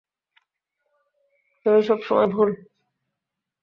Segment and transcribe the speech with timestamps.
[1.65, 2.49] তুমি সবসময় ভুল।